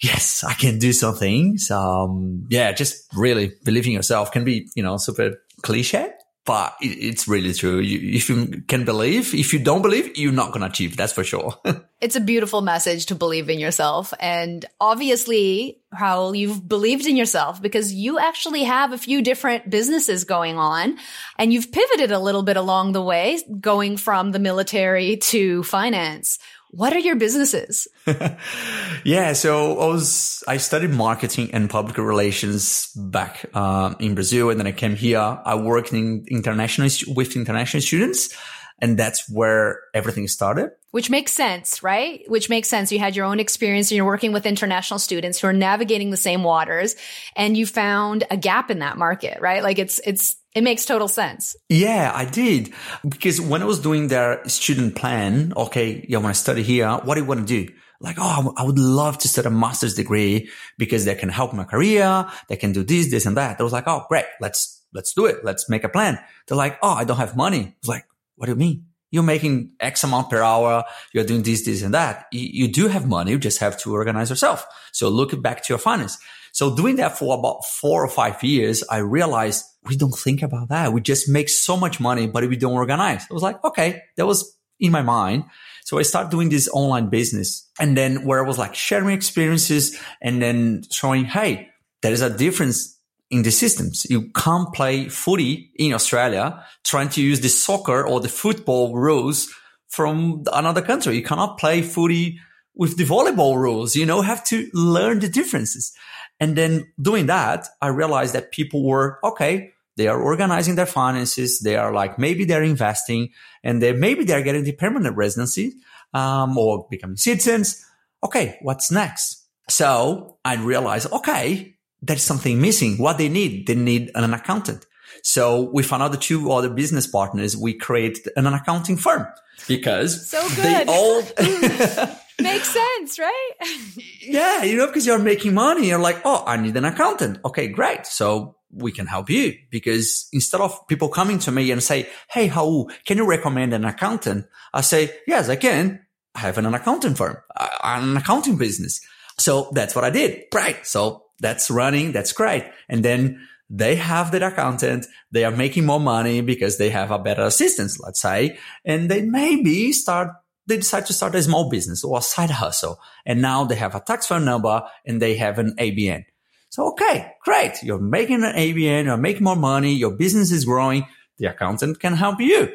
[0.00, 1.58] yes, I can do something.
[1.58, 6.11] So, um, yeah, just really believing yourself can be, you know, super cliche,
[6.44, 7.78] but it's really true.
[7.78, 10.96] You, if you can believe, if you don't believe, you're not going to achieve.
[10.96, 11.54] That's for sure.
[12.00, 14.12] it's a beautiful message to believe in yourself.
[14.18, 20.24] And obviously, how you've believed in yourself because you actually have a few different businesses
[20.24, 20.98] going on
[21.38, 26.40] and you've pivoted a little bit along the way, going from the military to finance.
[26.72, 27.86] What are your businesses?
[29.04, 34.58] yeah, so I was I studied marketing and public relations back uh, in Brazil, and
[34.58, 35.20] then I came here.
[35.20, 38.34] I worked in international with international students,
[38.80, 40.70] And that's where everything started.
[40.92, 42.22] Which makes sense, right?
[42.26, 42.90] Which makes sense.
[42.90, 46.16] You had your own experience and you're working with international students who are navigating the
[46.16, 46.96] same waters
[47.36, 49.62] and you found a gap in that market, right?
[49.62, 51.56] Like it's, it's, it makes total sense.
[51.68, 52.72] Yeah, I did.
[53.08, 57.14] Because when I was doing their student plan, okay, yeah, when I study here, what
[57.14, 57.72] do you want to do?
[58.00, 61.64] Like, oh, I would love to start a master's degree because that can help my
[61.64, 62.28] career.
[62.48, 63.60] They can do this, this and that.
[63.60, 64.26] I was like, oh, great.
[64.40, 65.44] Let's, let's do it.
[65.44, 66.18] Let's make a plan.
[66.46, 67.60] They're like, oh, I don't have money.
[67.60, 68.04] I was like,
[68.36, 68.86] what do you mean?
[69.12, 70.84] You're making X amount per hour.
[71.12, 72.26] You're doing this, this and that.
[72.32, 73.30] You, you do have money.
[73.30, 74.66] You just have to organize yourself.
[74.92, 76.18] So look back to your finance.
[76.52, 80.68] So doing that for about four or five years, I realized we don't think about
[80.68, 80.92] that.
[80.92, 83.26] We just make so much money, but we don't organize.
[83.30, 85.44] I was like, okay, that was in my mind.
[85.84, 89.98] So I started doing this online business and then where I was like sharing experiences
[90.20, 91.70] and then showing, Hey,
[92.02, 92.98] there is a difference
[93.30, 94.06] in the systems.
[94.08, 99.52] You can't play footy in Australia trying to use the soccer or the football rules
[99.88, 101.16] from another country.
[101.16, 102.38] You cannot play footy
[102.74, 103.96] with the volleyball rules.
[103.96, 105.92] You know, have to learn the differences.
[106.40, 111.60] And then doing that, I realized that people were, okay, they are organizing their finances.
[111.60, 113.30] They are like, maybe they're investing
[113.62, 115.74] and they, maybe they're getting the permanent residency,
[116.14, 117.84] um, or becoming citizens.
[118.24, 118.58] Okay.
[118.62, 119.46] What's next?
[119.68, 122.98] So I realized, okay, there's something missing.
[122.98, 124.86] What they need, they need an accountant.
[125.22, 129.26] So with another two other business partners, we created an accounting firm
[129.68, 131.22] because so they all
[132.40, 133.50] makes sense, right?
[134.20, 137.38] yeah, you know, because you're making money, you're like, oh, I need an accountant.
[137.44, 138.06] Okay, great.
[138.06, 142.46] So we can help you because instead of people coming to me and say, Hey,
[142.46, 144.46] how can you recommend an accountant?
[144.72, 146.00] I say, yes, I can.
[146.34, 147.36] I have an accounting firm,
[147.84, 149.00] an accounting business.
[149.38, 150.44] So that's what I did.
[150.54, 150.86] Right.
[150.86, 152.12] So that's running.
[152.12, 152.64] That's great.
[152.88, 155.06] And then they have their accountant.
[155.30, 159.22] They are making more money because they have a better assistance, let's say, and they
[159.22, 160.30] maybe start
[160.66, 163.00] they decide to start a small business or a side hustle.
[163.26, 166.24] And now they have a tax phone number and they have an ABN.
[166.72, 167.82] So, okay, great.
[167.82, 171.06] You're making an ABN, you're making more money, your business is growing.
[171.36, 172.72] The accountant can help you.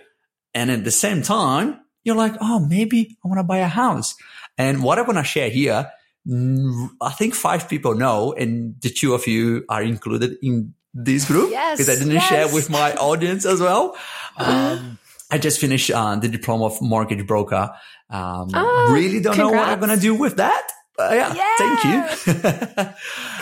[0.53, 4.13] And at the same time, you're like, oh, maybe I want to buy a house.
[4.55, 5.91] And what I want to share here,
[6.29, 11.49] I think five people know, and the two of you are included in this group
[11.49, 12.29] because yes, I didn't yes.
[12.29, 13.97] share with my audience as well.
[14.39, 14.99] Um,
[15.31, 17.71] I just finished uh, the diploma of mortgage broker.
[18.07, 19.51] Um, oh, really don't congrats.
[19.51, 20.67] know what I'm going to do with that.
[20.99, 22.93] Uh, yeah, yeah, thank you.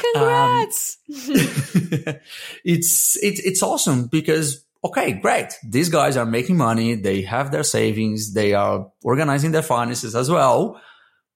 [0.13, 0.97] Congrats.
[1.09, 1.15] um,
[2.65, 5.53] it's, it's, it's awesome because, okay, great.
[5.63, 6.95] These guys are making money.
[6.95, 8.33] They have their savings.
[8.33, 10.81] They are organizing their finances as well.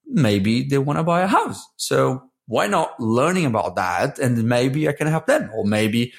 [0.05, 1.65] Maybe they want to buy a house.
[1.77, 4.19] So why not learning about that?
[4.19, 6.13] And maybe I can help them or maybe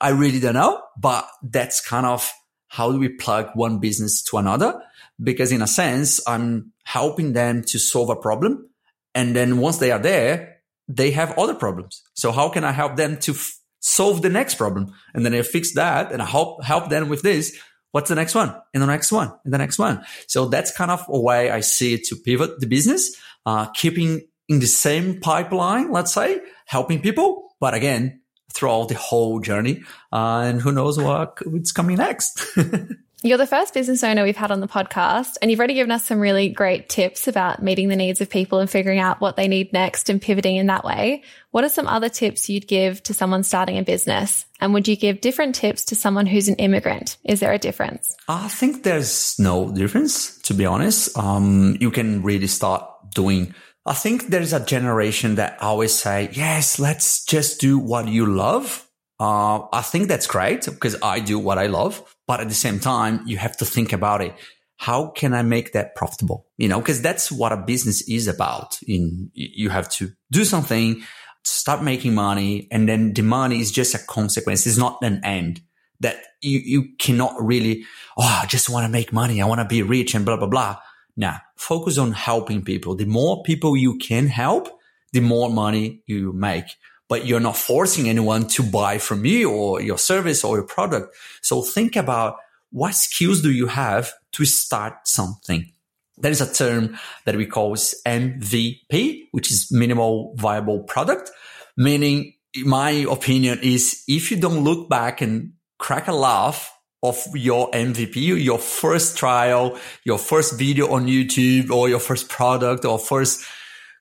[0.00, 2.30] I really don't know, but that's kind of
[2.68, 4.82] how do we plug one business to another?
[5.22, 8.68] Because in a sense, I'm helping them to solve a problem
[9.14, 12.02] and then once they are there, they have other problems.
[12.14, 14.92] So how can I help them to f- solve the next problem?
[15.14, 17.58] And then I fix that and I help, help them with this.
[17.92, 18.54] What's the next one?
[18.72, 20.04] And the next one and the next one.
[20.26, 24.26] So that's kind of a way I see it to pivot the business, uh, keeping
[24.48, 27.54] in the same pipeline, let's say, helping people.
[27.60, 28.20] But again,
[28.52, 29.82] throughout the whole journey.
[30.12, 32.44] Uh, and who knows what it's coming next.
[33.26, 36.04] You're the first business owner we've had on the podcast, and you've already given us
[36.04, 39.48] some really great tips about meeting the needs of people and figuring out what they
[39.48, 41.22] need next and pivoting in that way.
[41.50, 44.44] What are some other tips you'd give to someone starting a business?
[44.60, 47.16] And would you give different tips to someone who's an immigrant?
[47.24, 48.14] Is there a difference?
[48.28, 51.16] I think there's no difference, to be honest.
[51.16, 53.54] Um, you can really start doing
[53.86, 58.86] I think there's a generation that always say, yes, let's just do what you love.
[59.18, 62.13] Uh, I think that's great because I do what I love.
[62.26, 64.34] But at the same time, you have to think about it.
[64.76, 66.46] How can I make that profitable?
[66.56, 68.78] You know, because that's what a business is about.
[68.86, 71.02] In you have to do something,
[71.44, 74.66] start making money, and then the money is just a consequence.
[74.66, 75.60] It's not an end
[76.00, 77.84] that you, you cannot really,
[78.16, 79.40] oh, I just want to make money.
[79.40, 80.76] I want to be rich and blah, blah, blah.
[81.16, 82.96] Now focus on helping people.
[82.96, 84.68] The more people you can help,
[85.12, 86.66] the more money you make.
[87.08, 91.14] But you're not forcing anyone to buy from you or your service or your product.
[91.42, 92.38] So think about
[92.70, 95.70] what skills do you have to start something?
[96.16, 101.30] There is a term that we call MVP, which is minimal viable product,
[101.76, 107.70] meaning my opinion is if you don't look back and crack a laugh of your
[107.72, 113.44] MVP, your first trial, your first video on YouTube or your first product or first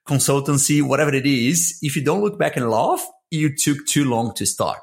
[0.08, 4.34] consultancy, whatever it is, if you don't look back and laugh, you took too long
[4.36, 4.82] to start.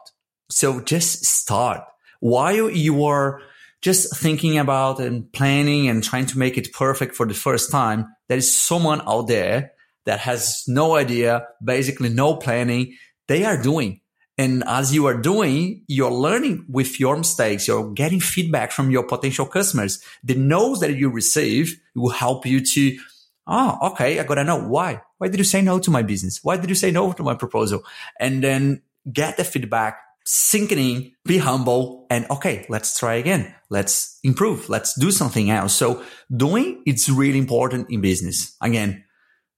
[0.50, 1.83] So just start
[2.20, 3.40] while you are
[3.83, 8.06] just thinking about and planning and trying to make it perfect for the first time,
[8.28, 9.72] there is someone out there
[10.04, 12.94] that has no idea, basically no planning.
[13.26, 14.00] They are doing.
[14.37, 17.68] And as you are doing, you're learning with your mistakes.
[17.68, 20.02] You're getting feedback from your potential customers.
[20.24, 22.98] The no's that you receive will help you to,
[23.46, 25.02] oh, okay, I gotta know why.
[25.20, 26.40] Why did you say no to my business?
[26.42, 27.85] Why did you say no to my proposal?
[28.18, 28.81] And then
[29.12, 33.54] get the feedback, sink it in, be humble, and okay, let's try again.
[33.68, 34.71] Let's improve.
[34.71, 35.75] Let's do something else.
[35.75, 36.02] So
[36.35, 38.56] doing, it's really important in business.
[38.62, 39.04] Again,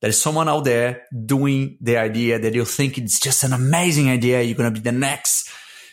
[0.01, 4.43] there's someone out there doing the idea that you think it's just an amazing idea.
[4.43, 5.49] You're going to be the next,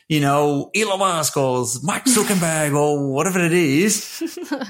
[0.10, 4.22] you know, Elon Musk or Mark Zuckerberg or whatever it is.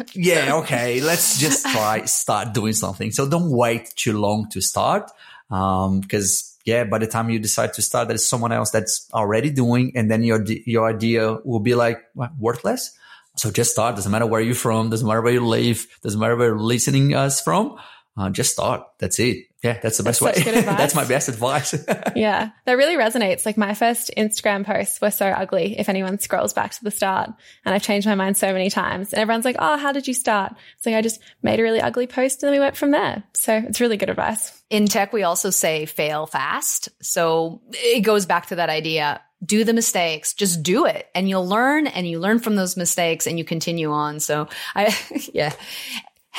[0.14, 0.58] yeah.
[0.58, 1.00] Okay.
[1.00, 3.12] Let's just try, start doing something.
[3.12, 5.10] So don't wait too long to start.
[5.50, 9.50] Um, because yeah, by the time you decide to start, there's someone else that's already
[9.50, 12.92] doing and then your, your idea will be like what, worthless.
[13.38, 13.96] So just start.
[13.96, 14.90] Doesn't matter where you're from.
[14.90, 15.88] Doesn't matter where you live.
[16.04, 17.80] Doesn't matter where you're listening us from
[18.20, 18.84] uh, just start.
[18.98, 19.46] That's it.
[19.62, 20.52] Yeah, that's the best that's way.
[20.62, 21.76] that's my best advice.
[22.16, 23.46] yeah, that really resonates.
[23.46, 25.78] Like my first Instagram posts were so ugly.
[25.78, 27.32] If anyone scrolls back to the start,
[27.66, 30.14] and I've changed my mind so many times, and everyone's like, "Oh, how did you
[30.14, 32.92] start?" It's like I just made a really ugly post, and then we went from
[32.92, 33.24] there.
[33.34, 34.64] So it's really good advice.
[34.70, 36.90] In tech, we also say fail fast.
[37.02, 41.48] So it goes back to that idea do the mistakes just do it and you'll
[41.48, 44.94] learn and you learn from those mistakes and you continue on so i
[45.34, 45.54] yeah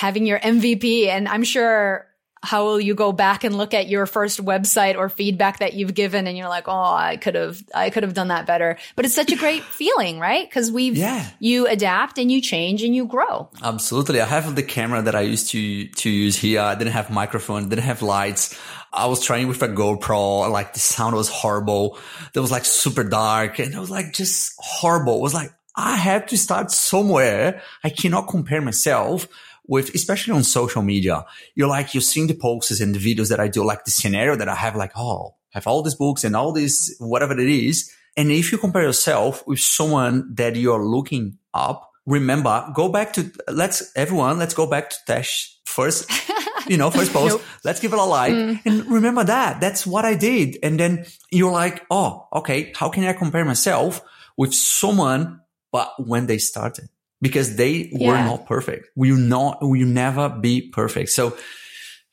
[0.00, 1.08] having your MVP.
[1.08, 2.06] And I'm sure
[2.42, 5.92] how will you go back and look at your first website or feedback that you've
[5.92, 8.78] given and you're like, oh, I could have, I could have done that better.
[8.96, 10.48] But it's such a great feeling, right?
[10.48, 11.28] Because we've, yeah.
[11.38, 13.50] you adapt and you change and you grow.
[13.62, 14.22] Absolutely.
[14.22, 16.60] I have the camera that I used to, to use here.
[16.60, 18.58] I didn't have microphone, didn't have lights.
[18.90, 20.50] I was trying with a GoPro.
[20.50, 21.98] Like the sound was horrible.
[22.34, 25.16] It was like super dark and it was like just horrible.
[25.16, 27.62] It was like, I have to start somewhere.
[27.84, 29.28] I cannot compare myself
[29.70, 33.38] with, especially on social media, you're like, you're seeing the posts and the videos that
[33.38, 36.24] I do, like the scenario that I have, like, oh, I have all these books
[36.24, 37.90] and all this, whatever it is.
[38.16, 43.30] And if you compare yourself with someone that you're looking up, remember, go back to,
[43.46, 46.10] let's, everyone, let's go back to Tash first,
[46.66, 47.36] you know, first post.
[47.36, 47.42] nope.
[47.64, 48.60] Let's give it a like mm.
[48.66, 49.60] and remember that.
[49.60, 50.58] That's what I did.
[50.64, 52.72] And then you're like, oh, okay.
[52.74, 54.02] How can I compare myself
[54.36, 56.88] with someone, but when they started?
[57.20, 58.08] Because they yeah.
[58.08, 58.88] were not perfect.
[58.96, 61.10] We will not, we will never be perfect.
[61.10, 61.36] So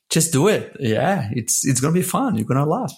[0.09, 0.75] just do it.
[0.79, 1.27] Yeah.
[1.33, 2.35] It's, it's going to be fun.
[2.35, 2.93] You're going to laugh.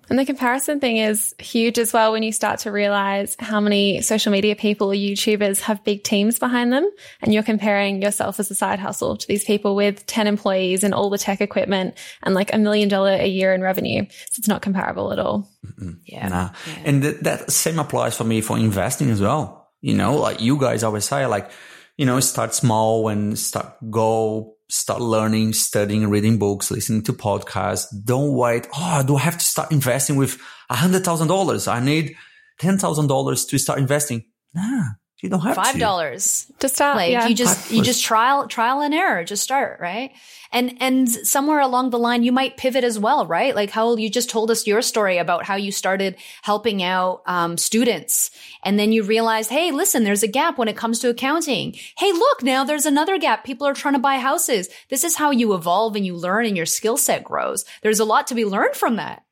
[0.08, 4.00] and the comparison thing is huge as well when you start to realize how many
[4.00, 6.88] social media people or YouTubers have big teams behind them.
[7.20, 10.94] And you're comparing yourself as a side hustle to these people with 10 employees and
[10.94, 14.06] all the tech equipment and like a million dollar a year in revenue.
[14.08, 15.50] So it's not comparable at all.
[15.66, 15.98] Mm-mm.
[16.06, 16.28] Yeah.
[16.28, 16.50] Nah.
[16.66, 16.82] yeah.
[16.86, 20.58] And th- that same applies for me for investing as well you know, like you
[20.58, 21.50] guys always say, like,
[21.98, 27.84] you know, start small and start go, start learning, studying, reading books, listening to podcasts.
[28.02, 28.66] Don't wait.
[28.74, 31.68] Oh, do I have to start investing with a hundred thousand dollars?
[31.68, 32.16] I need
[32.58, 34.24] ten thousand dollars to start investing.
[34.54, 34.84] Nah,
[35.24, 36.96] you don't have five dollars to start.
[36.96, 37.26] Like yeah.
[37.26, 39.24] you just you just trial trial and error.
[39.24, 40.12] Just start right.
[40.52, 43.54] And and somewhere along the line, you might pivot as well, right?
[43.54, 47.56] Like how you just told us your story about how you started helping out um,
[47.56, 48.30] students,
[48.62, 51.74] and then you realized, hey, listen, there's a gap when it comes to accounting.
[51.96, 53.44] Hey, look, now there's another gap.
[53.44, 54.68] People are trying to buy houses.
[54.90, 57.64] This is how you evolve and you learn, and your skill set grows.
[57.80, 59.24] There's a lot to be learned from that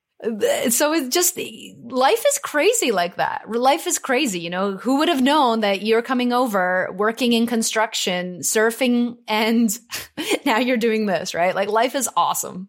[0.68, 3.50] so it's just life is crazy like that.
[3.50, 4.40] Life is crazy.
[4.40, 9.76] You know, who would have known that you're coming over, working in construction, surfing, and
[10.46, 11.54] now you're doing this, right?
[11.54, 12.68] Like life is awesome.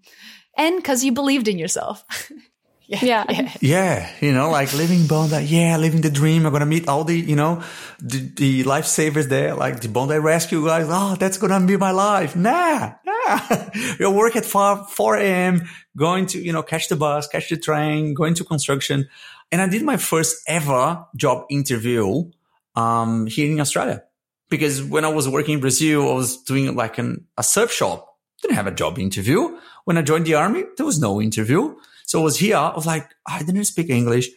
[0.57, 2.05] And because you believed in yourself.
[2.85, 2.99] Yeah.
[3.29, 3.51] yeah.
[3.61, 4.09] Yeah.
[4.19, 5.43] You know, like living Bondi.
[5.45, 5.77] Yeah.
[5.77, 6.45] Living the dream.
[6.45, 7.63] I'm going to meet all the, you know,
[7.99, 10.87] the, the lifesavers there, like the Bondi rescue guys.
[10.89, 12.35] Oh, that's going to be my life.
[12.35, 13.39] Nah, nah.
[13.99, 17.57] you work at 4, 4 a.m., going to, you know, catch the bus, catch the
[17.57, 19.07] train, going to construction.
[19.51, 22.31] And I did my first ever job interview,
[22.75, 24.03] um, here in Australia.
[24.49, 28.17] Because when I was working in Brazil, I was doing like an, a surf shop.
[28.41, 29.57] Didn't have a job interview.
[29.85, 31.75] When I joined the army, there was no interview.
[32.05, 32.57] So I was here.
[32.57, 34.29] I was like, I didn't speak English.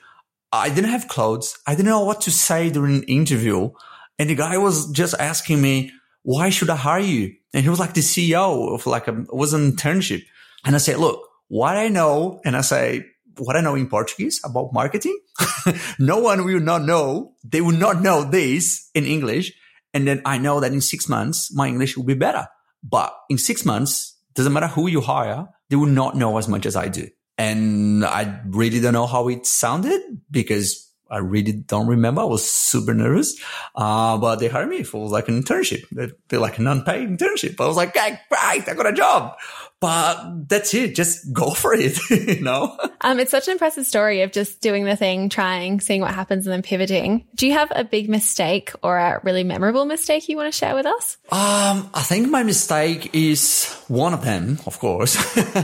[0.53, 1.59] I didn't have clothes.
[1.67, 3.71] I didn't know what to say during an interview.
[4.19, 5.93] And the guy was just asking me,
[6.23, 7.35] why should I hire you?
[7.53, 10.23] And he was like the CEO of like a, it was an internship.
[10.65, 13.07] And I said, look, what I know, and I say,
[13.39, 15.19] what I know in Portuguese about marketing,
[15.99, 17.35] no one will not know.
[17.45, 19.53] They will not know this in English.
[19.93, 22.49] And then I know that in six months, my English will be better.
[22.83, 26.67] But in six months, doesn't matter who you hire, they will not know as much
[26.67, 27.09] as I do.
[27.39, 32.23] And I really don't know how it sounded because I really don't remember.
[32.23, 33.41] I was super nervous.
[33.75, 35.85] Uh, but they hired me for like an internship.
[36.29, 37.61] They're like an unpaid internship.
[37.61, 39.37] I was like, hey, I got a job.
[39.81, 40.95] But that's it.
[40.95, 42.77] Just go for it, you know?
[43.03, 46.47] Um, it's such an impressive story of just doing the thing, trying, seeing what happens
[46.47, 47.27] and then pivoting.
[47.35, 50.75] Do you have a big mistake or a really memorable mistake you want to share
[50.75, 51.19] with us?
[51.31, 55.17] Um, I think my mistake is one of them, of course.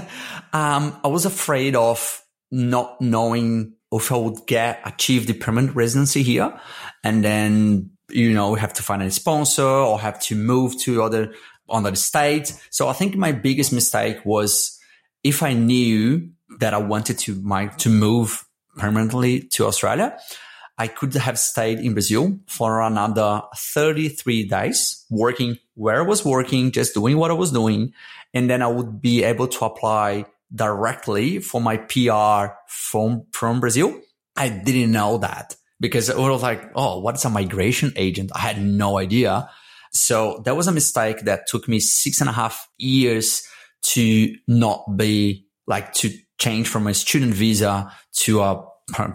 [0.53, 6.23] um, I was afraid of not knowing if I would get achieve the permanent residency
[6.23, 6.59] here,
[7.03, 11.35] and then you know have to find a sponsor or have to move to other
[11.73, 12.53] other state.
[12.71, 14.79] So I think my biggest mistake was
[15.25, 18.45] if I knew that I wanted to my to move
[18.77, 20.19] permanently to Australia,
[20.79, 26.73] I could have stayed in Brazil for another 33 days, working where I was working,
[26.73, 27.93] just doing what I was doing.
[28.35, 33.99] And then I would be able to apply directly for my PR from, from Brazil.
[34.37, 38.33] I didn't know that because it was like, oh, what's a migration agent?
[38.35, 39.51] I had no idea.
[39.93, 43.43] So that was a mistake that took me six and a half years
[43.83, 48.65] to not be like to change from a student visa to a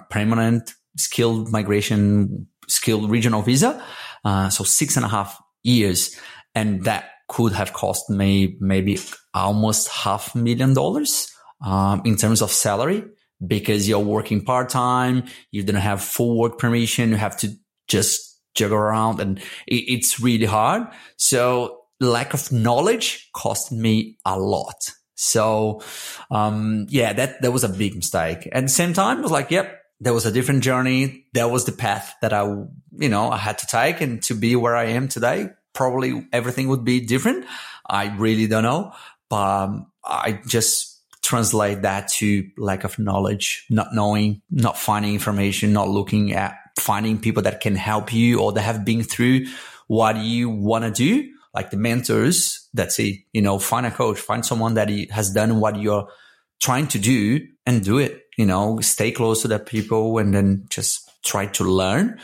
[0.09, 3.83] permanent skilled migration, skilled regional visa.
[4.23, 6.15] Uh, so six and a half years.
[6.55, 8.99] And that could have cost me maybe
[9.33, 11.31] almost half a million dollars
[11.65, 13.03] um, in terms of salary
[13.45, 17.49] because you're working part time, you don't have full work permission, you have to
[17.87, 18.26] just
[18.57, 20.87] juggle around, and it, it's really hard.
[21.17, 24.91] So lack of knowledge cost me a lot.
[25.15, 25.81] So
[26.29, 28.47] um, yeah, that that was a big mistake.
[28.51, 31.25] At the same time, I was like, yep, there was a different journey.
[31.33, 34.55] That was the path that I, you know, I had to take, and to be
[34.55, 37.45] where I am today, probably everything would be different.
[37.89, 38.91] I really don't know,
[39.29, 45.73] but um, I just translate that to lack of knowledge, not knowing, not finding information,
[45.73, 49.45] not looking at finding people that can help you or that have been through
[49.87, 52.67] what you want to do, like the mentors.
[52.73, 56.07] that say, You know, find a coach, find someone that has done what you're
[56.59, 58.23] trying to do and do it.
[58.37, 62.19] You know, stay close to the people and then just try to learn.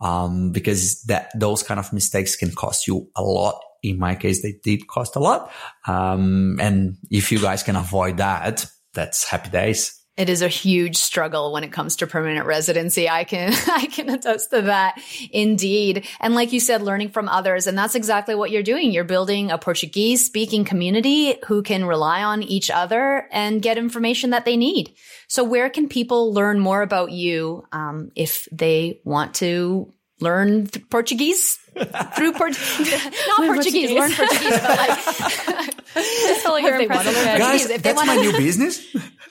[0.00, 4.42] Um, because that, those kind of mistakes can cost you a lot in my case,
[4.42, 5.52] they did cost a lot.
[5.86, 9.97] Um, and if you guys can avoid that, that's happy days.
[10.18, 13.08] It is a huge struggle when it comes to permanent residency.
[13.08, 15.00] I can, I can attest to that
[15.30, 16.06] indeed.
[16.20, 17.68] And like you said, learning from others.
[17.68, 18.90] And that's exactly what you're doing.
[18.90, 24.30] You're building a Portuguese speaking community who can rely on each other and get information
[24.30, 24.92] that they need.
[25.28, 31.58] So where can people learn more about you, um, if they want to learn Portuguese
[32.16, 32.90] through Portuguese,
[33.28, 37.38] not learn Portuguese, Portuguese, learn Portuguese, but like, just like if they want to learn
[37.38, 38.84] Guys, if that's my new business.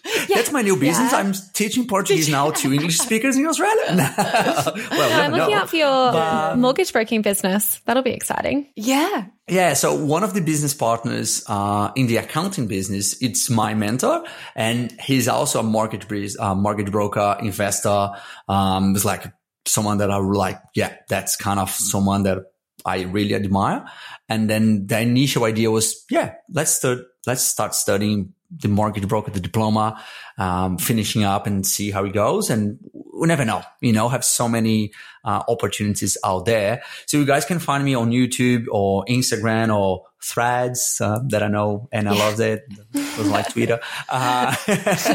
[0.07, 0.25] Yeah.
[0.35, 1.11] That's my new business.
[1.11, 1.19] Yeah.
[1.19, 3.83] I'm teaching Portuguese now to English speakers in Australia.
[4.17, 5.61] well, I'm looking know.
[5.61, 7.81] out for your but, mortgage broking business.
[7.85, 8.67] That'll be exciting.
[8.75, 9.25] Yeah.
[9.47, 9.73] Yeah.
[9.73, 14.23] So one of the business partners uh, in the accounting business, it's my mentor,
[14.55, 16.05] and he's also a mortgage
[16.39, 18.09] uh, mortgage broker, investor.
[18.47, 19.31] Um, it's like
[19.65, 22.39] someone that I like, yeah, that's kind of someone that
[22.85, 23.85] I really admire.
[24.29, 29.31] And then the initial idea was, yeah, let's start, let's start studying the mortgage broker,
[29.31, 30.01] the diploma,
[30.37, 32.49] um, finishing up and see how it goes.
[32.49, 32.79] And
[33.13, 34.91] we never know, you know, have so many
[35.25, 36.83] uh, opportunities out there.
[37.05, 41.47] So you guys can find me on YouTube or Instagram or threads uh, that I
[41.47, 42.23] know and I yeah.
[42.23, 42.65] love it.
[42.93, 43.79] It was like Twitter.
[44.09, 45.07] Uh, it's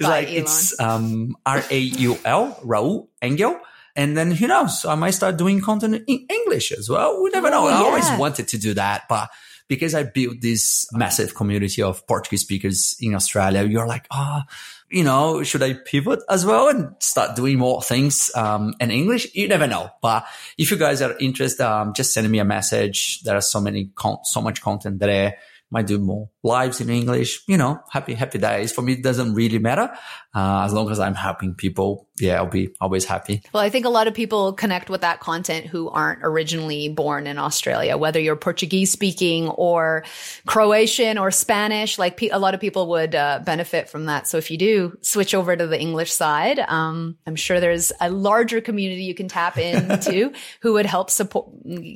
[0.00, 0.36] Bye, like Elon.
[0.36, 3.58] it's um, R A U L Raul Engel.
[3.96, 4.84] And then who knows?
[4.84, 7.22] I might start doing content in English as well.
[7.22, 7.66] We never oh, know.
[7.66, 9.28] I always wanted to do that, but
[9.70, 14.52] because I built this massive community of Portuguese speakers in Australia, you're like, ah, oh,
[14.90, 19.32] you know, should I pivot as well and start doing more things um, in English?
[19.32, 19.88] You never know.
[20.02, 20.26] But
[20.58, 23.22] if you guys are interested, um, just send me a message.
[23.22, 25.38] There are so many, con- so much content there
[25.70, 28.72] might do more lives in English, you know, happy, happy days.
[28.72, 29.90] For me, it doesn't really matter.
[30.34, 33.42] Uh, as long as I'm helping people, yeah, I'll be always happy.
[33.52, 37.26] Well, I think a lot of people connect with that content who aren't originally born
[37.26, 40.04] in Australia, whether you're Portuguese speaking or
[40.46, 44.26] Croatian or Spanish, like pe- a lot of people would uh, benefit from that.
[44.26, 48.10] So if you do switch over to the English side, um, I'm sure there's a
[48.10, 51.50] larger community you can tap into who would help support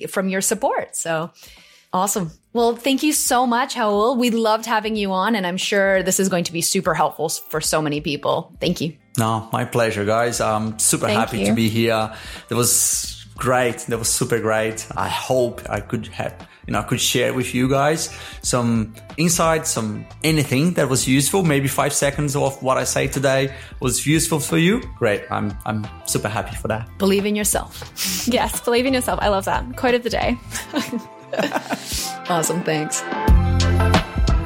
[0.08, 0.96] from your support.
[0.96, 1.30] So
[1.94, 2.32] Awesome.
[2.54, 4.16] Well, thank you so much, Raul.
[4.16, 7.28] We loved having you on, and I'm sure this is going to be super helpful
[7.28, 8.54] for so many people.
[8.60, 8.96] Thank you.
[9.18, 10.40] No, my pleasure, guys.
[10.40, 11.46] I'm super thank happy you.
[11.46, 12.14] to be here.
[12.48, 13.78] There was great.
[13.88, 14.86] That was super great.
[14.96, 19.70] I hope I could have, you know, I could share with you guys some insights,
[19.70, 21.42] some anything that was useful.
[21.42, 24.80] Maybe five seconds of what I say today was useful for you.
[24.96, 25.24] Great.
[25.28, 26.88] I'm, I'm super happy for that.
[26.98, 27.82] Believe in yourself.
[28.28, 29.18] Yes, believe in yourself.
[29.20, 29.76] I love that.
[29.76, 30.38] Quote of the day.
[32.28, 32.62] awesome.
[32.62, 33.02] Thanks.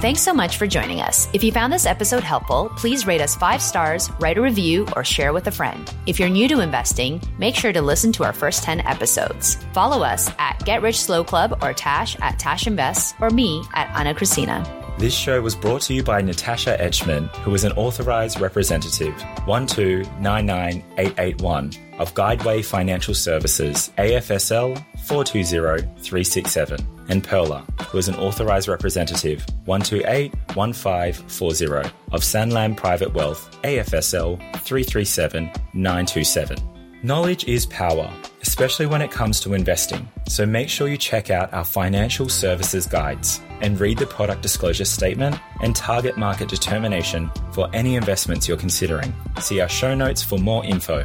[0.00, 1.28] Thanks so much for joining us.
[1.32, 5.02] If you found this episode helpful, please rate us five stars, write a review, or
[5.02, 5.92] share with a friend.
[6.06, 9.56] If you're new to investing, make sure to listen to our first 10 episodes.
[9.72, 13.92] Follow us at Get Rich Slow Club or Tash at Tash Invest or me at
[13.98, 14.77] Ana Kresina.
[14.98, 19.14] This show was brought to you by Natasha Etschmann, who is an authorized representative
[19.46, 31.92] 1299881 of Guideway Financial Services, AFSL 420367, and Pearler, who is an authorized representative 1281540
[32.10, 36.77] of Sanlam Private Wealth, AFSL 337927.
[37.04, 40.08] Knowledge is power, especially when it comes to investing.
[40.26, 44.84] So make sure you check out our financial services guides and read the product disclosure
[44.84, 49.14] statement and target market determination for any investments you're considering.
[49.40, 51.04] See our show notes for more info.